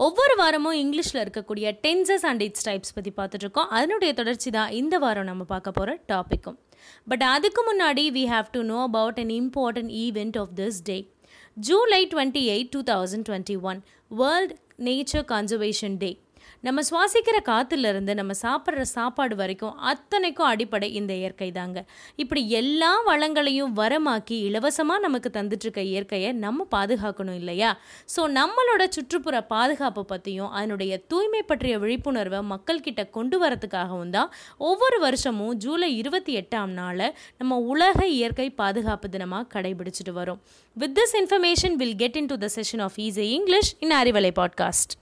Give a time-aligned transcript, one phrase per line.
[0.00, 3.68] ஒவ்வொரு வாரமும் இங்கிலீஷில் இருக்கக்கூடிய டென்சஸ் அண்ட் இட்ஸ் டைப்ஸ் பற்றி பார்த்துட்ருக்கோம்.
[3.68, 6.56] அதனுடைய தொடர்ச்சி தான் இந்த வாரம் நம்ம பார்க்க போகிற டாப்பிக்கும்
[7.06, 10.96] பட் அதுக்கு முன்னாடி we have to know about an important event of this day
[11.56, 16.10] July twenty eight two thousand twenty one world nature conservation day
[16.62, 21.84] நம்ம சுவாசிக்கிற காற்றுலேருந்து நம்ம சாப்பிட்ற சாப்பாடு வரைக்கும் அத்தனைக்கும் அடிப்படை இந்த இயற்கை தாங்க.
[22.16, 27.78] இப்படி எல்லா வளங்களையும் வரமாக்கி இலவசமாக நமக்கு தந்துட்டுருக்க இயற்கையை நம்ம பாதுகாக்கணும் இல்லையா?
[28.16, 35.54] ஸோ நம்மளோட சுற்றுப்புற பாதுகாப்பை பற்றியும் அதனுடைய தூய்மை பற்றிய விழிப்புணர்வை மக்கள்கிட்ட கொண்டு வரதுக்காகவும் தான் ஒவ்வொரு வருஷமும்
[35.54, 40.38] ஜூலை இருபத்தி எட்டாம் நாளை நம்ம உலக இயற்கை பாதுகாப்பு தினமாக கடைபிடிச்சிட்டு வரோம்.
[40.76, 44.94] With this information will get into the session of easy English in Arivalai podcast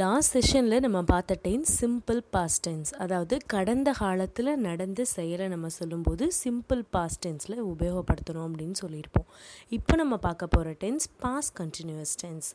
[0.00, 6.24] last செஷனில் நம்ம பார்த்த டென்ஸ் சிம்பிள் பாஸ்ட் டென்ஸ் அதாவது கடந்த காலத்தில் நடந்த செயலை நம்ம சொல்லும்போது
[6.44, 9.28] சிம்பிள் பாஸ்ட் டென்ஸில் உபயோகப்படுத்தணும் அப்படின்னு சொல்லியிருப்போம்.
[9.76, 12.48] இப்போ நம்ம பார்க்க போகிற tense past continuous tense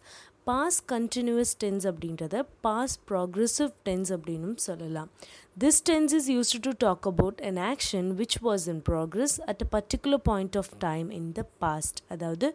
[0.49, 5.09] past continuous tense அப்படின்றத பாஸ் ப்ராக்ரெசிவ் டென்ஸ் அப்படின்னும் சொல்லலாம்.
[5.63, 9.69] This tense is used to talk about an action which was in progress at a
[9.77, 12.49] particular point of time in the past அதாவது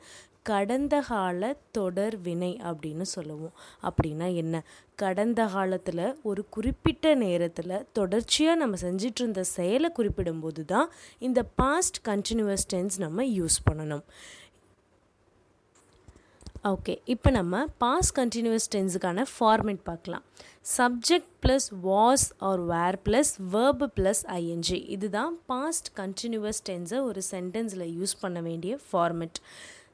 [0.51, 1.43] கடந்த கால
[1.77, 3.55] தொடர் வினை அப்படின்னு சொல்லுவோம்.
[3.89, 4.57] அப்படின்னா என்ன?
[5.03, 10.89] கடந்த காலத்தில் ஒரு குறிப்பிட்ட நேரத்தில் தொடர்ச்சியாக நம்ம செஞ்சிட்டு இருந்த செயலை குறிப்பிடும்போது தான்
[11.29, 14.05] இந்த பாஸ்ட் கண்டினியூஸ் டென்ஸ் நம்ம யூஸ் பண்ணணும்.
[16.73, 20.25] ஓகே இப்போ நம்ம பாஸ் கண்டினியூஸ் டென்ஸுக்கான ஃபார்மேட் பார்க்கலாம்.
[20.77, 27.87] Subject plus was or were plus verb plus ING இதுதான் பாஸ்ட் கண்டினியூஸ் டென்ஸை ஒரு சென்டென்ஸில்
[27.99, 29.41] யூஸ் பண்ண வேண்டிய ஃபார்மெட்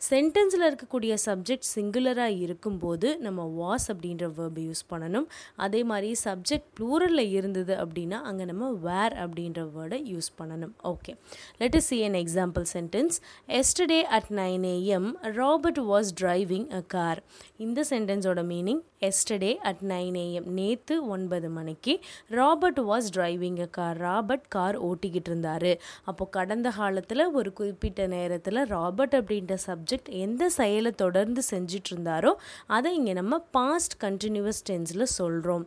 [0.00, 5.26] சென்டென்ஸில் இருக்கக்கூடிய சப்ஜெக்ட் சிங்குலராக இருக்கும்போது நம்ம வாஸ் அப்படின்ற வேர்பை யூஸ் பண்ணணும்.
[5.64, 10.72] அதே மாதிரி சப்ஜெக்ட் ப்ளூரலில் இருந்தது அப்படின்னா அங்கே நம்ம வேர் அப்படின்ற வேர்டை யூஸ் பண்ணணும்.
[10.92, 11.14] Okay
[11.80, 13.18] let's see an example sentence
[13.60, 17.20] yesterday at nine AM Robert was driving a car
[17.66, 21.92] இந்த சென்டென்ஸோட meaning yesterday at nine AM நேற்று ஒன்பது மணிக்கு
[22.30, 25.70] Robert was driving a car Robert car ஓட்டிக்கிட்டு இருந்தார்.
[26.04, 32.32] அப்போது கடந்த காலத்தில் ஒரு குறிப்பிட்ட நேரத்தில் ராபர்ட் அப்படின்ற சப்ஜெக்ட் எந்த செயலை தொடர்ந்து செஞ்சிட்டு இருந்தாரோ
[32.68, 35.64] அதை இங்கே நம்ம பாஸ்ட் கண்டினியூஸ் டென்ஸில் சொல்கிறோம்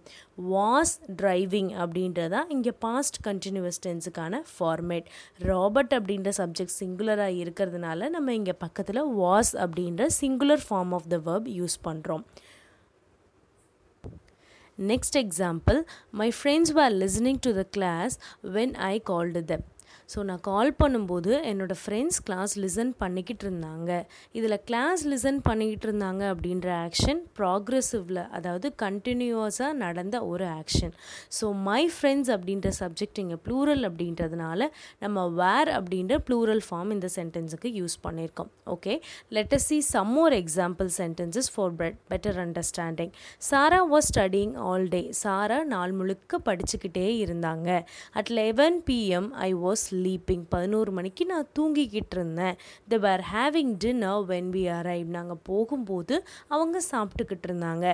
[0.52, 5.10] வாஸ் டிரைவிங் அப்படின்றதா இங்கே பாஸ்ட் கண்டினியூஸ் டென்ஸுக்கான ஃபார்மேட்
[5.44, 11.50] ராபர்ட் அப்படின்ற சப்ஜெக்ட் சிங்குலராக இருக்கிறதுனால நம்ம இங்கே பக்கத்தில் வாஸ் அப்படின்ற singular form of the verb
[11.60, 12.26] use பண்ணுறோம்
[14.78, 19.64] Next example, my friends were listening to the class when I called them.
[20.14, 23.92] So நான் கால் பண்ணும்போது என்னோடய ஃப்ரெண்ட்ஸ் கிளாஸ் லிசன் பண்ணிக்கிட்டு இருந்தாங்க.
[24.40, 30.94] இதில் கிளாஸ் லிசன் பண்ணிக்கிட்டு இருந்தாங்க அப்படின்ற ஆக்ஷன் ப்ராக்ரெசிவில் அதாவது கண்டினியூஸாக நடந்த ஒரு ஆக்ஷன்
[31.40, 34.70] ஸோ மை ஃப்ரெண்ட்ஸ் அப்படின்ற சப்ஜெக்ட் இங்கே ப்ளூரல் அப்படின்றதுனால
[35.04, 38.52] நம்ம வேர் அப்படின்ற ப்ளூரல் ஃபார்ம் இந்த சென்டென்ஸுக்கு யூஸ் பண்ணியிருக்கோம்.
[38.76, 38.94] Okay
[39.38, 43.12] let's see some more example sentences for bet better understanding
[43.50, 47.70] Sarah was studying all day Sarah நாள் முழுக்க படிச்சுக்கிட்டே இருந்தாங்க.
[48.20, 52.56] At eleven PM I was sleeping பதினோரு மணிக்கு நான் தூங்கிக்கிட்டு இருந்தேன்.
[52.92, 56.16] They were having dinner when we arrive நாங்கள் போகும்போது
[56.56, 57.86] அவங்க சாப்பிட்டுக்கிட்டு இருந்தாங்க.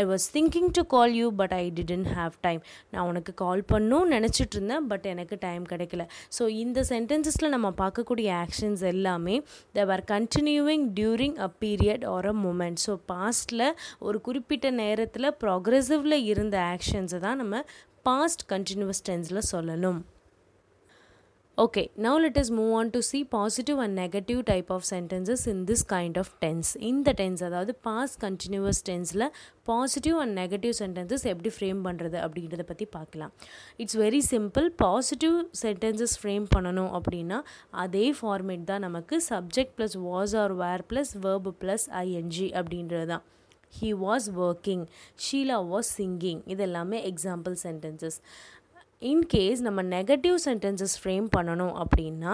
[0.00, 4.08] I was thinking to call you but I didn't have time நான் உனக்கு கால் பண்ணும்
[4.16, 6.04] நினச்சிட்டு இருந்தேன் பட் எனக்கு டைம் கிடைக்கல.
[6.38, 9.36] ஸோ இந்த சென்டென்சஸில் நம்ம பார்க்கக்கூடிய ஆக்ஷன்ஸ் எல்லாமே
[9.78, 13.66] they were continuing during a period or a moment so பாஸ்டில்
[14.08, 17.62] ஒரு குறிப்பிட்ட நேரத்தில் ப்ராக்ரெசிவில் இருந்த ஆக்ஷன்ஸை தான் நம்ம
[18.08, 19.98] பாஸ்ட் கண்டினியூஸ் டென்ஸில் சொல்லணும்.
[21.58, 25.64] Okay, now let us move on to see positive and negative type of sentences in
[25.68, 26.68] this kind of tense.
[26.88, 29.24] இந்த tense அதாவது பாஸ் கண்டினியூவஸ் டென்ஸில்
[29.70, 33.32] பாசிட்டிவ் அண்ட் நெகட்டிவ் சென்டென்சஸ் எப்படி ஃப்ரேம் பண்ணுறது அப்படின்றத பற்றி பார்க்கலாம்.
[33.84, 37.40] It's very simple positive sentences frame பண்ணணும் அப்படின்னா
[37.86, 43.24] அதே ஃபார்மேட் தான் நமக்கு subject plus was or were plus verb plus ING அப்படின்றது தான்
[43.78, 44.84] he was working
[45.24, 48.16] Sheela was singing இது எல்லாமே எக்ஸாம்பிள் சென்டென்சஸ்
[49.02, 52.32] இன்கேஸ் நம்ம நெகட்டிவ் சென்டென்சஸ் ஃப்ரேம் பண்ணணும் அப்படின்னா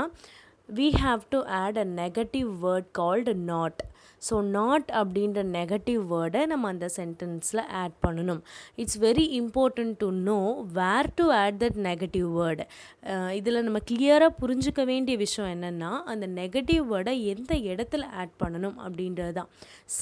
[0.68, 3.80] we have to add a negative word called not
[4.28, 8.42] so not அப்படின்ற negative வேர்டை நம்ம அந்த சென்டென்ஸில் ஆட் பண்ணணும்.
[8.82, 10.38] It's very important to know
[10.80, 12.66] where to add that negative word
[13.38, 19.34] இதில் நம்ம கிளியராக புரிஞ்சுக்க வேண்டிய விஷயம் என்னென்னா அந்த நெகட்டிவ் வேர்டை எந்த இடத்துல ஆட் பண்ணணும் அப்படின்றது
[19.38, 19.50] தான்.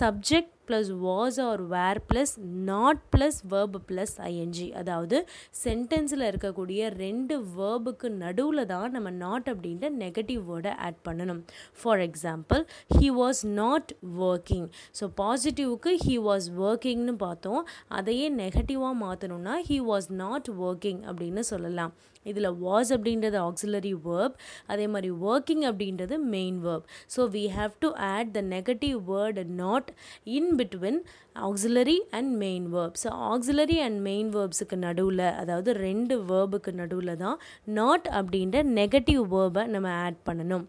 [0.00, 2.34] Subject plus was or were plus
[2.68, 5.16] not plus verb plus ING அதாவது
[5.64, 11.42] சென்டென்ஸில் இருக்கக்கூடிய ரெண்டு வேர்புக்கு நடுவில் தான் நம்ம நாட் அப்படின்ற நெகட்டிவ் வேர்டை ஆட் பண்ணணும்.
[11.80, 12.62] For example
[12.96, 13.91] he was not
[14.28, 14.68] working
[15.00, 17.62] so பாசிட்டிவ்க்கு he was ஒர்க்கிங்னு பார்த்தோம்.
[17.98, 21.92] அதையே நெகட்டிவாக மாற்றணும்னா ஹீ வாஸ் நாட் ஒர்க்கிங் அப்படின்னு சொல்லலாம்.
[22.26, 24.34] இதில் வாஸ் அப்படின்றது ஆக்சிலரி வேர்ப்
[24.72, 26.84] அதே மாதிரி ஒர்க்கிங் அப்படின்றது main verb
[27.14, 29.88] so we have to add the negative word not
[30.36, 31.00] in between
[31.48, 37.40] auxiliary and main verb so auxiliary and main வேர்ப்ஸுக்கு நடுவில் அதாவது ரெண்டு வேர்புக்கு நடுவில் தான்
[37.80, 40.64] நாட் அப்படின்ற நெகட்டிவ் வேர்பை நம்ம ஆட் பண்ணணும்.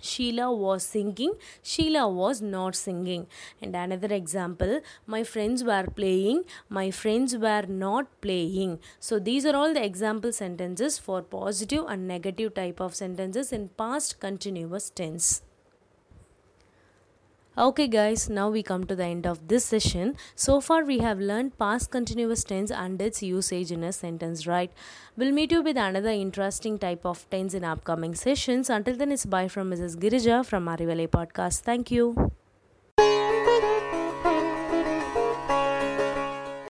[0.00, 3.26] Sheila was singing, Sheila was not singing.
[3.60, 8.78] And another example, my friends were playing, my friends were not playing.
[8.98, 13.68] So these are all the example sentences for positive and negative type of sentences in
[13.76, 15.42] past continuous tense.
[17.58, 20.16] Okay, guys, now we come to the end of this session.
[20.34, 24.72] So far, we have learned past continuous tense and its usage in a sentence, right?
[25.16, 28.70] We'll meet you with another interesting type of tense in upcoming sessions.
[28.70, 29.96] Until then, it's bye from Mrs.
[29.96, 31.60] Girija from Marivale Podcast.
[31.60, 32.30] Thank you.